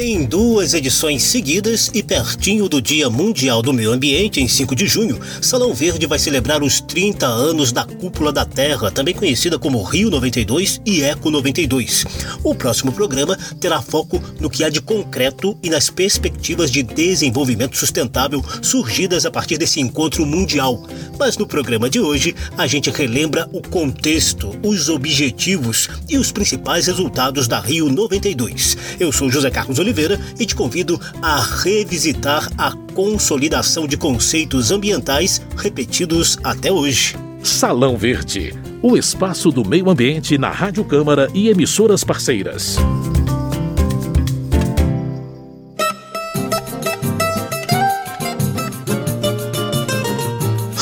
[0.00, 4.86] Em duas edições seguidas e pertinho do Dia Mundial do Meio Ambiente, em 5 de
[4.86, 9.82] junho, Salão Verde vai celebrar os 30 anos da Cúpula da Terra, também conhecida como
[9.82, 12.04] Rio 92 e Eco 92.
[12.44, 17.76] O próximo programa terá foco no que há de concreto e nas perspectivas de desenvolvimento
[17.76, 20.80] sustentável surgidas a partir desse encontro mundial.
[21.18, 26.86] Mas no programa de hoje, a gente relembra o contexto, os objetivos e os principais
[26.86, 28.76] resultados da Rio 92.
[29.00, 34.70] Eu sou José Carlos Oliveira Oliveira e te convido a revisitar a consolidação de conceitos
[34.70, 37.16] ambientais repetidos até hoje.
[37.42, 38.52] Salão Verde,
[38.82, 42.76] o espaço do meio ambiente na Rádio Câmara e emissoras parceiras.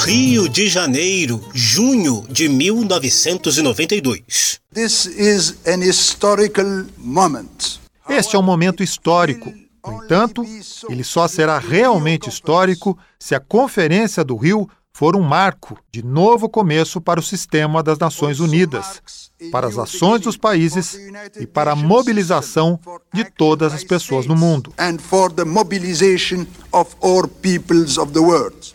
[0.05, 4.59] Rio de Janeiro, junho de 1992.
[4.75, 7.86] This is an historical moment.
[8.09, 9.53] Este é um momento histórico.
[9.87, 10.45] No entanto,
[10.89, 16.49] ele só será realmente histórico se a Conferência do Rio for um marco de novo
[16.49, 19.03] começo para o sistema das Nações Unidas,
[19.51, 20.99] para as ações dos países
[21.39, 22.81] e para a mobilização
[23.13, 24.73] de todas as pessoas no mundo.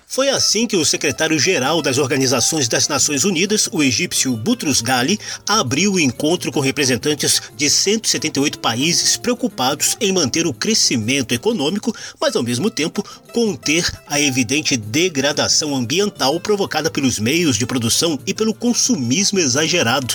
[0.07, 5.17] Foi assim que o secretário-geral das Organizações das Nações Unidas, o egípcio Boutros Ghali,
[5.47, 12.35] abriu o encontro com representantes de 178 países preocupados em manter o crescimento econômico, mas
[12.35, 13.01] ao mesmo tempo
[13.33, 20.13] conter a evidente degradação ambiental provocada pelos meios de produção e pelo consumismo exagerado.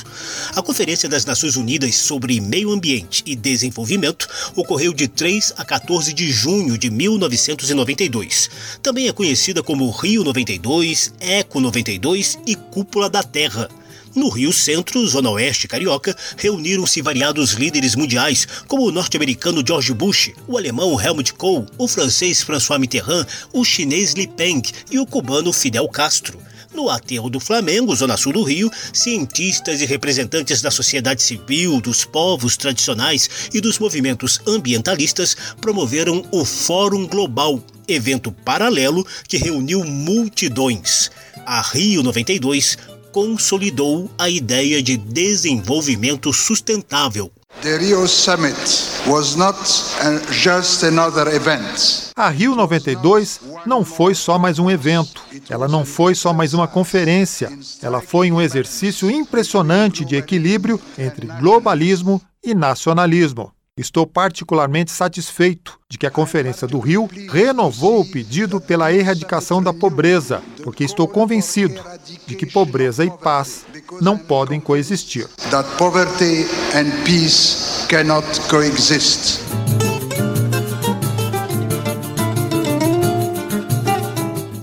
[0.54, 6.12] A Conferência das Nações Unidas sobre Meio Ambiente e Desenvolvimento ocorreu de 3 a 14
[6.12, 8.50] de junho de 1992.
[8.82, 13.68] Também é conhecida como Rio 92, Eco 92 e Cúpula da Terra.
[14.16, 20.30] No Rio Centro, Zona Oeste Carioca, reuniram-se variados líderes mundiais, como o norte-americano George Bush,
[20.48, 25.52] o alemão Helmut Kohl, o francês François Mitterrand, o chinês Li Peng e o cubano
[25.52, 26.40] Fidel Castro.
[26.76, 32.04] No aterro do Flamengo, Zona Sul do Rio, cientistas e representantes da sociedade civil, dos
[32.04, 41.10] povos tradicionais e dos movimentos ambientalistas promoveram o Fórum Global, evento paralelo que reuniu multidões.
[41.46, 42.76] A Rio 92
[43.10, 47.32] consolidou a ideia de desenvolvimento sustentável.
[51.34, 52.12] Event.
[52.14, 56.68] A Rio 92 não foi só mais um evento, ela não foi só mais uma
[56.68, 57.50] conferência,
[57.82, 63.55] ela foi um exercício impressionante de equilíbrio entre globalismo e nacionalismo.
[63.78, 69.70] Estou particularmente satisfeito de que a Conferência do Rio renovou o pedido pela erradicação da
[69.70, 71.78] pobreza, porque estou convencido
[72.26, 73.66] de que pobreza e paz
[74.00, 75.28] não podem coexistir.
[75.50, 79.40] That poverty and peace cannot coexist.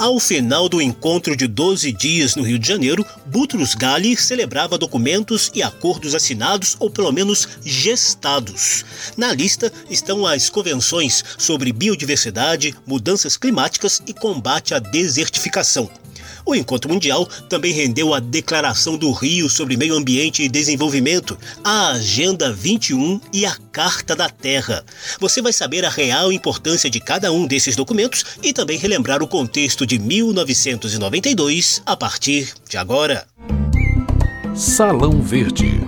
[0.03, 5.49] Ao final do encontro de 12 dias no Rio de Janeiro, Boutros Ghali celebrava documentos
[5.55, 8.83] e acordos assinados ou pelo menos gestados.
[9.15, 15.89] Na lista estão as convenções sobre biodiversidade, mudanças climáticas e combate à desertificação.
[16.45, 21.91] O encontro mundial também rendeu a Declaração do Rio sobre Meio Ambiente e Desenvolvimento, a
[21.91, 24.83] Agenda 21 e a Carta da Terra.
[25.19, 29.27] Você vai saber a real importância de cada um desses documentos e também relembrar o
[29.27, 33.25] contexto de 1992 a partir de agora.
[34.53, 35.81] Salão Verde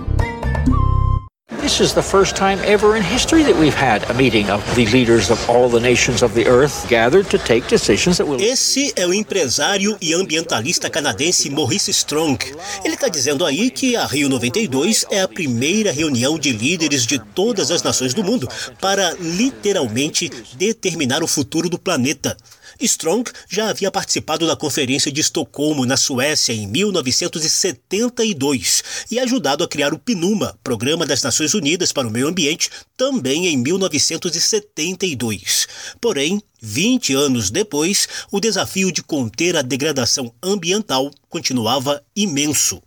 [1.66, 4.86] This is the first time ever in history that we've had a meeting of the
[4.86, 8.40] leaders of all the nations of the earth gathered to take decisions that will.
[8.40, 12.38] Esse é o empresário e ambientalista canadense Maurice Strong.
[12.84, 17.18] Ele está dizendo aí que a Rio 92 é a primeira reunião de líderes de
[17.18, 18.48] todas as nações do mundo
[18.80, 22.36] para literalmente determinar o futuro do planeta.
[22.84, 29.68] Strong já havia participado da Conferência de Estocolmo, na Suécia, em 1972 e ajudado a
[29.68, 35.68] criar o PNUMA, Programa das Nações Unidas para o Meio Ambiente, também em 1972.
[36.00, 42.82] Porém, 20 anos depois, o desafio de conter a degradação ambiental continuava imenso.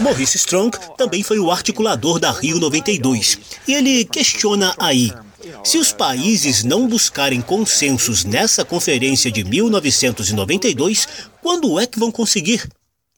[0.00, 5.12] Maurice Strong também foi o articulador da Rio 92 e ele questiona aí
[5.64, 11.08] se os países não buscarem consensos nessa conferência de 1992,
[11.40, 12.68] quando é que vão conseguir?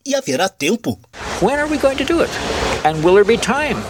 [0.06, 0.98] E haverá tempo?
[1.40, 2.32] When are we going to do it?
[2.84, 3.80] And will there be time?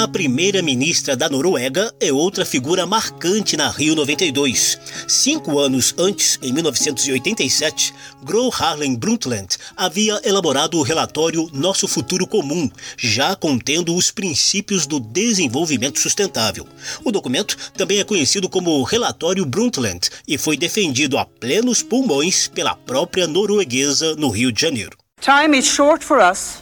[0.00, 4.78] A primeira-ministra da Noruega é outra figura marcante na Rio 92.
[5.06, 7.92] Cinco anos antes, em 1987,
[8.24, 14.98] Gro Harlem Brundtland havia elaborado o relatório Nosso Futuro Comum, já contendo os princípios do
[14.98, 16.66] desenvolvimento sustentável.
[17.04, 22.74] O documento também é conhecido como Relatório Brundtland e foi defendido a plenos pulmões pela
[22.74, 24.99] própria norueguesa no Rio de Janeiro.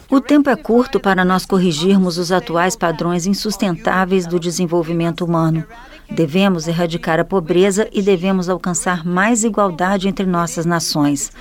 [0.09, 5.63] O tempo é curto para nós corrigirmos os atuais padrões insustentáveis do desenvolvimento humano.
[6.11, 11.31] Devemos erradicar a pobreza e devemos alcançar mais igualdade entre nossas nações.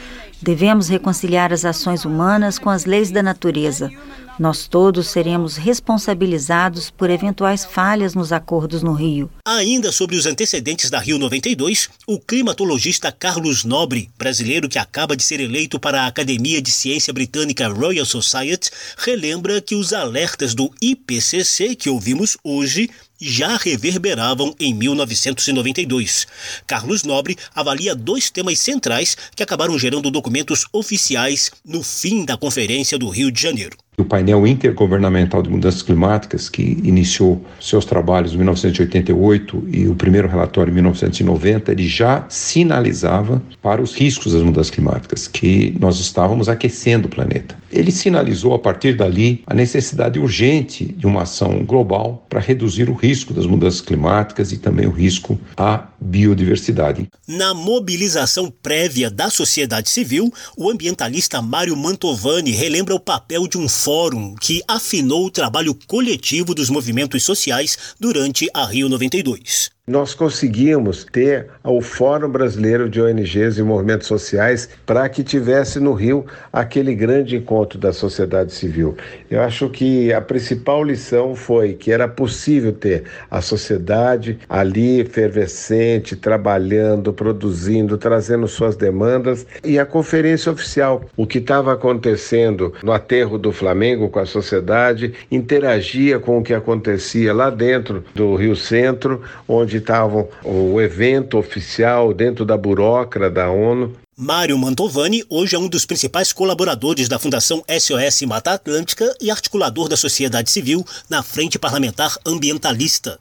[0.41, 3.91] Devemos reconciliar as ações humanas com as leis da natureza.
[4.39, 9.29] Nós todos seremos responsabilizados por eventuais falhas nos acordos no Rio.
[9.45, 15.25] Ainda sobre os antecedentes da Rio 92, o climatologista Carlos Nobre, brasileiro que acaba de
[15.25, 20.71] ser eleito para a Academia de Ciência Britânica Royal Society, relembra que os alertas do
[20.81, 22.89] IPCC que ouvimos hoje
[23.21, 26.27] já reverberavam em 1992.
[26.67, 32.99] Carlos Nobre avalia dois temas centrais que acabaram gerando documentos oficiais no fim da Conferência
[32.99, 33.77] do Rio de Janeiro.
[33.99, 40.29] O painel intergovernamental de mudanças climáticas, que iniciou seus trabalhos em 1988 e o primeiro
[40.29, 46.49] relatório em 1990, ele já sinalizava para os riscos das mudanças climáticas, que nós estávamos
[46.49, 47.57] aquecendo o planeta.
[47.73, 52.95] Ele sinalizou a partir dali a necessidade urgente de uma ação global para reduzir o
[52.95, 57.09] risco das mudanças climáticas e também o risco à biodiversidade.
[57.27, 63.69] Na mobilização prévia da sociedade civil, o ambientalista Mário Mantovani relembra o papel de um
[63.89, 71.05] fórum que afinou o trabalho coletivo dos movimentos sociais durante a Rio 92 nós conseguimos
[71.05, 76.95] ter o Fórum Brasileiro de ONGs e Movimentos Sociais para que tivesse no Rio aquele
[76.95, 78.97] grande encontro da sociedade civil.
[79.31, 86.15] Eu acho que a principal lição foi que era possível ter a sociedade ali efervescente,
[86.15, 93.39] trabalhando, produzindo, trazendo suas demandas e a conferência oficial, o que estava acontecendo no aterro
[93.39, 99.23] do Flamengo com a sociedade, interagia com o que acontecia lá dentro do Rio Centro,
[99.49, 103.95] onde estavam o evento oficial dentro da burocra da ONU.
[104.17, 109.89] Mário Mantovani hoje é um dos principais colaboradores da Fundação SOS Mata Atlântica e articulador
[109.89, 113.19] da sociedade civil na Frente Parlamentar Ambientalista.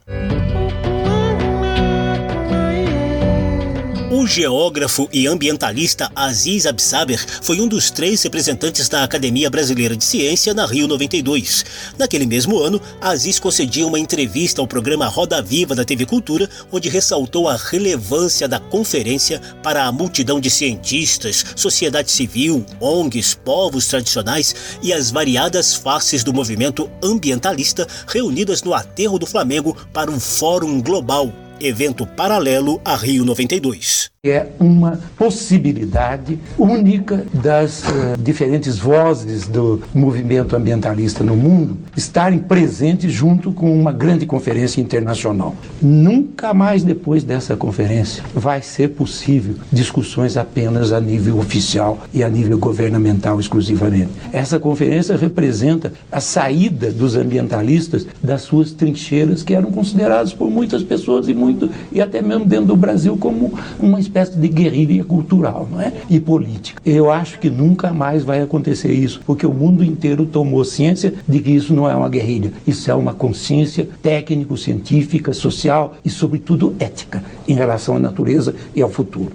[4.28, 10.52] Geógrafo e ambientalista Aziz Absaber foi um dos três representantes da Academia Brasileira de Ciência
[10.52, 11.64] na Rio 92.
[11.96, 16.90] Naquele mesmo ano, Aziz concedia uma entrevista ao programa Roda Viva da TV Cultura, onde
[16.90, 24.54] ressaltou a relevância da conferência para a multidão de cientistas, sociedade civil, ONGs, povos tradicionais
[24.82, 30.82] e as variadas faces do movimento ambientalista reunidas no aterro do Flamengo para um fórum
[30.82, 39.80] global evento paralelo a Rio 92 é uma possibilidade única das uh, diferentes vozes do
[39.94, 45.54] movimento ambientalista no mundo estarem presentes junto com uma grande conferência internacional.
[45.80, 52.28] Nunca mais depois dessa conferência vai ser possível discussões apenas a nível oficial e a
[52.28, 54.10] nível governamental exclusivamente.
[54.32, 60.82] Essa conferência representa a saída dos ambientalistas das suas trincheiras que eram consideradas por muitas
[60.82, 65.68] pessoas e muito e até mesmo dentro do Brasil como uma espécie de guerrilha cultural
[65.70, 65.92] não é?
[66.08, 66.80] e política.
[66.84, 71.40] Eu acho que nunca mais vai acontecer isso, porque o mundo inteiro tomou ciência de
[71.40, 77.22] que isso não é uma guerrilha, isso é uma consciência técnico-científica, social e, sobretudo, ética
[77.46, 79.32] em relação à natureza e ao futuro.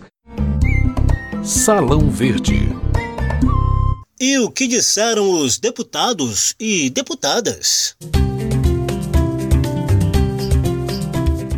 [1.43, 2.69] Salão Verde.
[4.19, 7.95] E o que disseram os deputados e deputadas?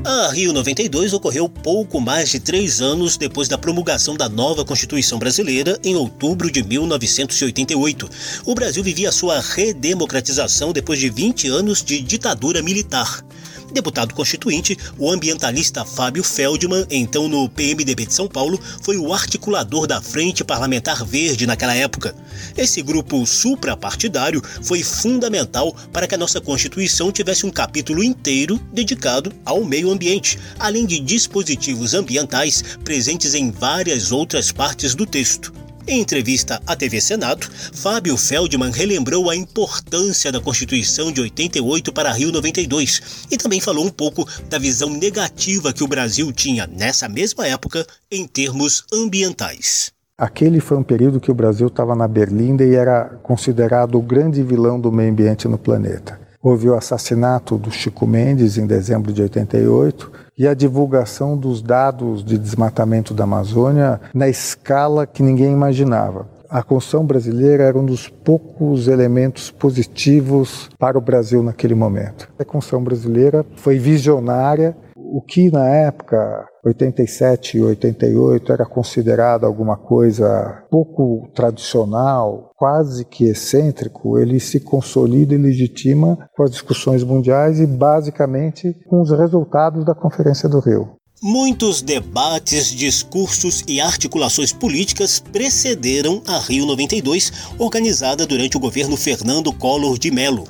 [0.08, 5.18] A Rio 92 ocorreu pouco mais de três anos depois da promulgação da nova Constituição
[5.18, 8.08] Brasileira em outubro de 1988.
[8.46, 13.26] O Brasil vivia sua redemocratização depois de 20 anos de ditadura militar
[13.72, 19.88] deputado constituinte, o ambientalista Fábio Feldman, então no PMDB de São Paulo, foi o articulador
[19.88, 22.16] da Frente Parlamentar Verde naquela época.
[22.56, 29.32] Esse grupo suprapartidário foi fundamental para que a nossa Constituição tivesse um capítulo inteiro dedicado
[29.44, 35.65] ao meio ambiente, além de dispositivos ambientais presentes em várias outras partes do texto.
[35.88, 42.12] Em entrevista à TV Senado, Fábio Feldman relembrou a importância da Constituição de 88 para
[42.12, 47.08] Rio 92 e também falou um pouco da visão negativa que o Brasil tinha nessa
[47.08, 49.92] mesma época em termos ambientais.
[50.18, 54.42] Aquele foi um período que o Brasil estava na berlinda e era considerado o grande
[54.42, 56.25] vilão do meio ambiente no planeta.
[56.46, 62.24] Houve o assassinato do Chico Mendes em dezembro de 88 e a divulgação dos dados
[62.24, 66.30] de desmatamento da Amazônia na escala que ninguém imaginava.
[66.48, 72.30] A Constituição brasileira era um dos poucos elementos positivos para o Brasil naquele momento.
[72.38, 79.78] A Constituição brasileira foi visionária o que na época, 87 e 88, era considerado alguma
[79.78, 87.60] coisa pouco tradicional, quase que excêntrico, ele se consolida e legitima com as discussões mundiais
[87.60, 90.96] e basicamente com os resultados da Conferência do Rio.
[91.22, 99.54] Muitos debates, discursos e articulações políticas precederam a Rio 92, organizada durante o governo Fernando
[99.54, 100.44] Collor de Mello.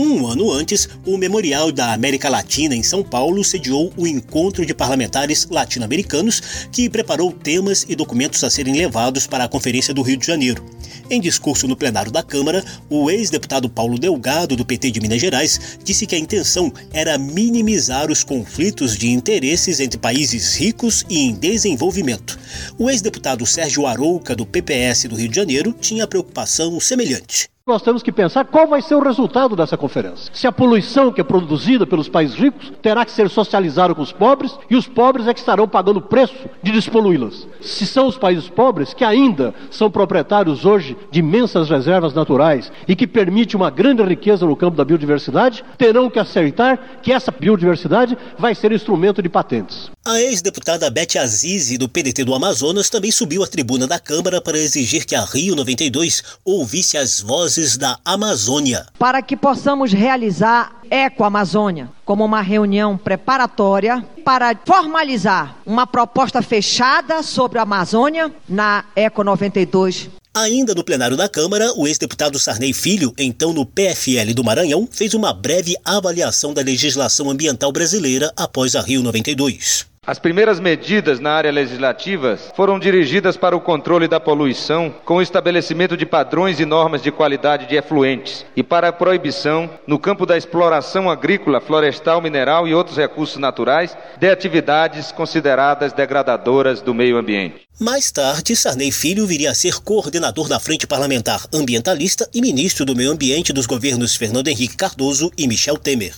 [0.00, 4.72] Um ano antes, o Memorial da América Latina em São Paulo sediou o encontro de
[4.72, 10.16] parlamentares latino-americanos que preparou temas e documentos a serem levados para a Conferência do Rio
[10.16, 10.64] de Janeiro.
[11.10, 15.58] Em discurso no plenário da Câmara, o ex-deputado Paulo Delgado, do PT de Minas Gerais,
[15.82, 21.34] disse que a intenção era minimizar os conflitos de interesses entre países ricos e em
[21.34, 22.38] desenvolvimento.
[22.78, 27.50] O ex-deputado Sérgio Arouca, do PPS do Rio de Janeiro, tinha preocupação semelhante.
[27.68, 30.32] Nós temos que pensar qual vai ser o resultado dessa conferência.
[30.32, 34.10] Se a poluição que é produzida pelos países ricos terá que ser socializada com os
[34.10, 37.46] pobres e os pobres é que estarão pagando o preço de despoluí-las.
[37.60, 42.96] Se são os países pobres que ainda são proprietários hoje de imensas reservas naturais e
[42.96, 48.16] que permite uma grande riqueza no campo da biodiversidade, terão que aceitar que essa biodiversidade
[48.38, 49.90] vai ser instrumento de patentes.
[50.08, 54.56] A ex-deputada Beth Azizi, do PDT do Amazonas, também subiu à tribuna da Câmara para
[54.56, 58.86] exigir que a Rio 92 ouvisse as vozes da Amazônia.
[58.98, 67.22] Para que possamos realizar Eco Amazônia como uma reunião preparatória para formalizar uma proposta fechada
[67.22, 73.12] sobre a Amazônia na Eco 92 Ainda no plenário da Câmara, o ex-deputado Sarney Filho,
[73.18, 78.80] então no PFL do Maranhão, fez uma breve avaliação da legislação ambiental brasileira após a
[78.80, 79.97] Rio 92.
[80.08, 85.22] As primeiras medidas na área legislativa foram dirigidas para o controle da poluição, com o
[85.22, 90.24] estabelecimento de padrões e normas de qualidade de efluentes, e para a proibição, no campo
[90.24, 97.18] da exploração agrícola, florestal, mineral e outros recursos naturais, de atividades consideradas degradadoras do meio
[97.18, 97.68] ambiente.
[97.78, 102.96] Mais tarde, Sarney Filho viria a ser coordenador da Frente Parlamentar Ambientalista e ministro do
[102.96, 106.14] Meio Ambiente dos governos Fernando Henrique Cardoso e Michel Temer.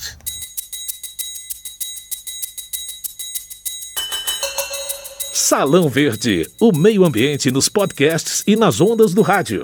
[5.43, 9.63] Salão Verde, o meio ambiente nos podcasts e nas ondas do rádio.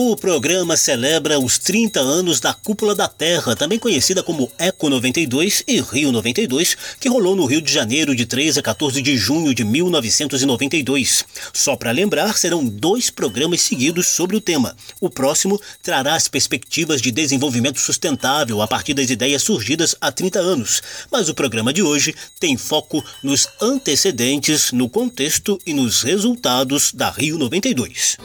[0.00, 5.64] O programa celebra os 30 anos da Cúpula da Terra, também conhecida como Eco 92
[5.66, 9.52] e Rio 92, que rolou no Rio de Janeiro de 3 a 14 de junho
[9.52, 11.24] de 1992.
[11.52, 14.76] Só para lembrar, serão dois programas seguidos sobre o tema.
[15.00, 20.38] O próximo trará as perspectivas de desenvolvimento sustentável a partir das ideias surgidas há 30
[20.38, 26.92] anos, mas o programa de hoje tem foco nos antecedentes, no contexto e nos resultados
[26.92, 28.16] da Rio 92.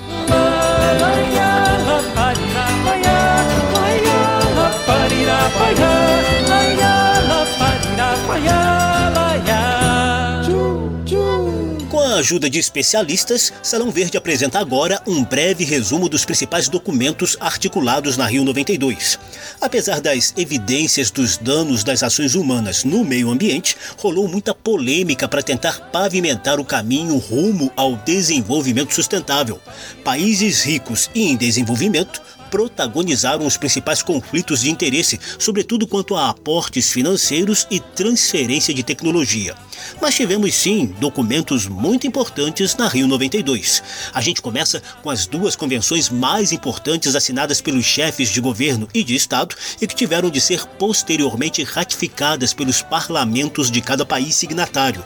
[1.04, 1.53] Com
[12.14, 18.18] a ajuda de especialistas, Salão Verde apresenta agora um breve resumo dos principais documentos articulados
[18.18, 19.18] na Rio 92.
[19.60, 25.42] Apesar das evidências dos danos das ações humanas no meio ambiente, rolou muita polêmica para
[25.42, 29.60] tentar pavimentar o caminho rumo ao desenvolvimento sustentável.
[30.04, 32.22] Países ricos e em desenvolvimento
[32.54, 39.56] protagonizaram os principais conflitos de interesse, sobretudo quanto a aportes financeiros e transferência de tecnologia.
[40.00, 43.82] Mas tivemos sim documentos muito importantes na Rio 92.
[44.14, 49.04] A gente começa com as duas convenções mais importantes assinadas pelos chefes de governo e
[49.04, 55.04] de Estado e que tiveram de ser posteriormente ratificadas pelos parlamentos de cada país signatário.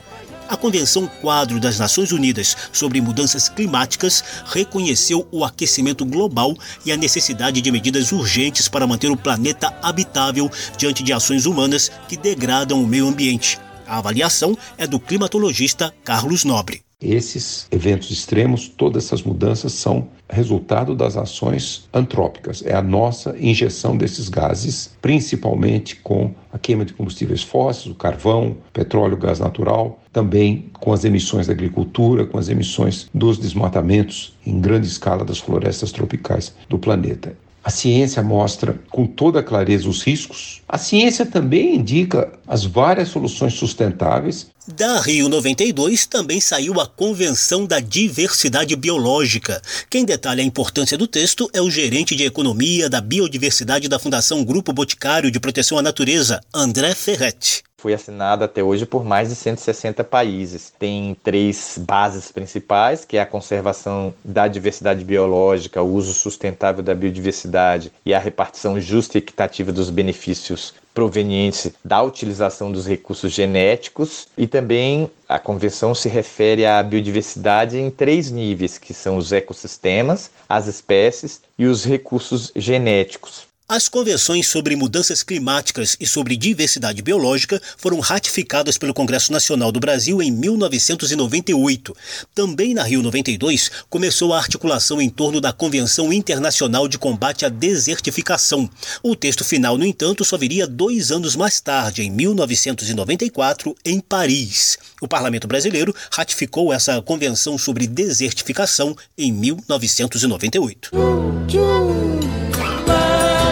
[0.50, 6.98] A Convenção Quadro das Nações Unidas sobre Mudanças Climáticas reconheceu o aquecimento global e a
[6.98, 12.82] necessidade de medidas urgentes para manter o planeta habitável diante de ações humanas que degradam
[12.82, 13.60] o meio ambiente.
[13.86, 16.87] A avaliação é do climatologista Carlos Nobre.
[17.00, 22.64] Esses eventos extremos, todas essas mudanças são resultado das ações antrópicas.
[22.66, 28.58] É a nossa injeção desses gases, principalmente com a queima de combustíveis fósseis, o carvão,
[28.74, 34.60] petróleo, gás natural, também com as emissões da agricultura, com as emissões dos desmatamentos em
[34.60, 37.38] grande escala das florestas tropicais do planeta.
[37.68, 40.62] A ciência mostra com toda clareza os riscos.
[40.70, 44.48] A ciência também indica as várias soluções sustentáveis.
[44.66, 49.62] Da Rio 92 também saiu a Convenção da Diversidade Biológica.
[49.90, 54.46] Quem detalha a importância do texto é o gerente de Economia da Biodiversidade da Fundação
[54.46, 59.36] Grupo Boticário de Proteção à Natureza, André Ferretti foi assinada até hoje por mais de
[59.36, 60.74] 160 países.
[60.80, 66.96] Tem três bases principais, que é a conservação da diversidade biológica, o uso sustentável da
[66.96, 74.28] biodiversidade e a repartição justa e equitativa dos benefícios provenientes da utilização dos recursos genéticos
[74.36, 80.32] e também a convenção se refere à biodiversidade em três níveis, que são os ecossistemas,
[80.50, 83.47] as espécies e os recursos genéticos.
[83.70, 89.80] As convenções sobre mudanças climáticas e sobre diversidade biológica foram ratificadas pelo Congresso Nacional do
[89.82, 91.94] Brasil em 1998.
[92.34, 97.50] Também na Rio 92 começou a articulação em torno da Convenção Internacional de Combate à
[97.50, 98.70] Desertificação.
[99.04, 104.78] O texto final, no entanto, só viria dois anos mais tarde, em 1994, em Paris.
[105.02, 110.90] O Parlamento Brasileiro ratificou essa Convenção sobre Desertificação em 1998.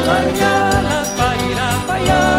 [0.05, 2.34] mañana para ir a bailar.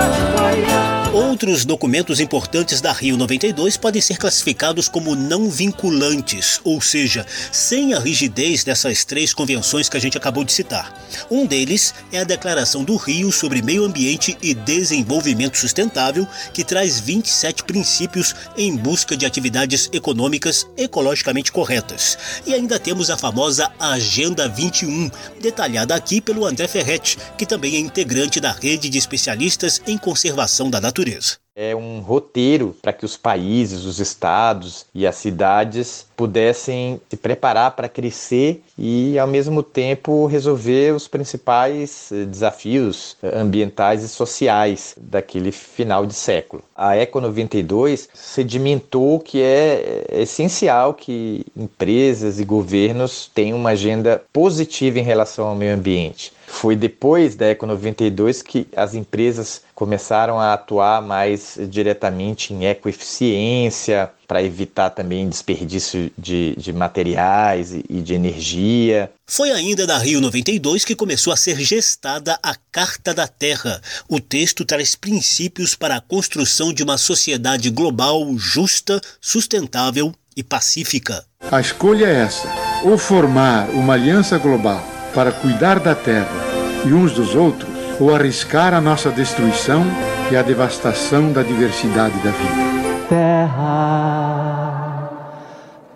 [1.37, 7.93] Outros documentos importantes da Rio 92 podem ser classificados como não vinculantes, ou seja, sem
[7.93, 10.99] a rigidez dessas três convenções que a gente acabou de citar.
[11.31, 16.99] Um deles é a Declaração do Rio sobre Meio Ambiente e Desenvolvimento Sustentável, que traz
[17.01, 22.17] 27 princípios em busca de atividades econômicas ecologicamente corretas.
[22.47, 27.79] E ainda temos a famosa Agenda 21, detalhada aqui pelo André Ferretti, que também é
[27.79, 31.26] integrante da rede de especialistas em conservação da natureza
[31.57, 37.71] é um roteiro para que os países, os estados e as cidades pudessem se preparar
[37.71, 44.95] para crescer e, ao mesmo tempo, resolver os principais eh, desafios eh, ambientais e sociais
[44.99, 46.63] daquele final de século.
[46.77, 54.23] A Eco 92 sedimentou que é, é essencial que empresas e governos tenham uma agenda
[54.31, 56.36] positiva em relação ao meio ambiente.
[56.67, 64.11] Foi depois da Eco 92 que as empresas começaram a atuar mais diretamente em ecoeficiência,
[64.27, 69.13] para evitar também desperdício de, de materiais e, de energia.
[69.29, 73.81] Foi ainda da Rio 92 que começou a ser gestada a Carta da Terra.
[74.09, 81.25] O texto traz princípios para a construção de uma sociedade global justa, sustentável e pacífica.
[81.49, 86.46] A escolha é essa: ou formar uma aliança global para cuidar da Terra
[86.87, 87.69] e uns dos outros,
[88.01, 89.85] ou arriscar a nossa destruição
[90.31, 93.07] e a devastação da diversidade da vida.
[93.09, 95.11] Terra,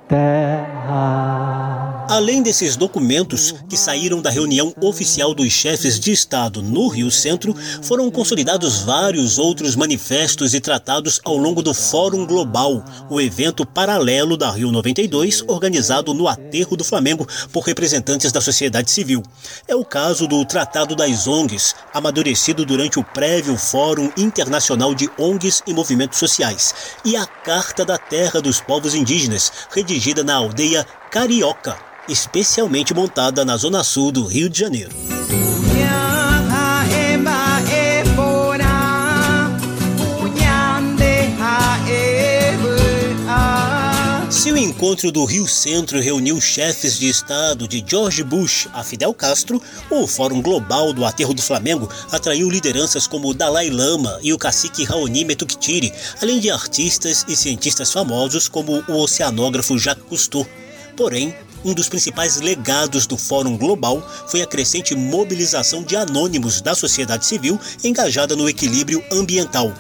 [0.08, 1.89] terra.
[2.10, 7.54] Além desses documentos que saíram da reunião oficial dos chefes de Estado no Rio Centro,
[7.82, 14.36] foram consolidados vários outros manifestos e tratados ao longo do Fórum Global, o evento paralelo
[14.36, 19.22] da Rio 92, organizado no Aterro do Flamengo por representantes da sociedade civil.
[19.68, 25.62] É o caso do Tratado das ONGs, amadurecido durante o prévio Fórum Internacional de ONGs
[25.64, 31.76] e Movimentos Sociais, e a Carta da Terra dos Povos Indígenas, redigida na aldeia Carioca,
[32.08, 34.90] especialmente montada na zona sul do Rio de Janeiro.
[44.30, 49.12] Se o encontro do Rio Centro reuniu chefes de Estado de George Bush a Fidel
[49.12, 54.32] Castro, o Fórum Global do Aterro do Flamengo atraiu lideranças como o Dalai Lama e
[54.32, 55.92] o cacique Raoni Metuktiri,
[56.22, 60.46] além de artistas e cientistas famosos como o oceanógrafo Jacques Cousteau.
[61.00, 61.34] Porém,
[61.64, 67.24] um dos principais legados do Fórum Global foi a crescente mobilização de anônimos da sociedade
[67.24, 69.72] civil engajada no equilíbrio ambiental.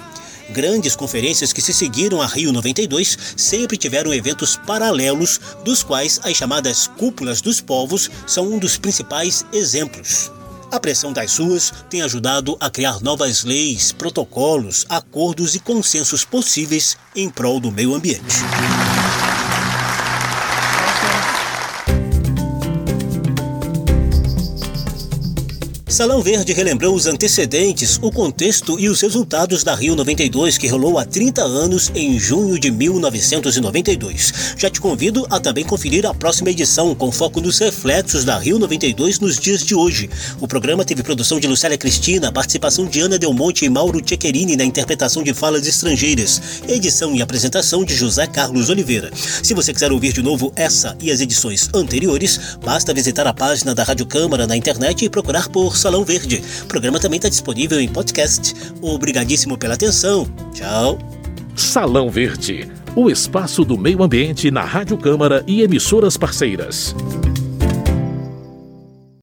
[0.48, 6.34] Grandes conferências que se seguiram a Rio 92 sempre tiveram eventos paralelos, dos quais as
[6.34, 10.32] chamadas cúpulas dos povos são um dos principais exemplos.
[10.72, 16.96] A pressão das ruas tem ajudado a criar novas leis, protocolos, acordos e consensos possíveis
[17.14, 18.36] em prol do meio ambiente.
[26.00, 30.98] Salão Verde relembrou os antecedentes, o contexto e os resultados da Rio 92, que rolou
[30.98, 34.54] há 30 anos em junho de 1992.
[34.56, 38.58] Já te convido a também conferir a próxima edição, com foco nos reflexos da Rio
[38.58, 40.08] 92 nos dias de hoje.
[40.40, 44.56] O programa teve produção de Lucélia Cristina, participação de Ana Del Monte e Mauro Ceccherini
[44.56, 49.10] na interpretação de falas estrangeiras, edição e apresentação de José Carlos Oliveira.
[49.14, 53.74] Se você quiser ouvir de novo essa e as edições anteriores, basta visitar a página
[53.74, 56.40] da Rádio Câmara na internet e procurar por Salão Verde.
[56.62, 58.54] O programa também está disponível em podcast.
[58.80, 60.24] Obrigadíssimo pela atenção.
[60.54, 60.96] Tchau.
[61.56, 66.94] Salão Verde, o espaço do meio ambiente na Rádio Câmara e emissoras parceiras.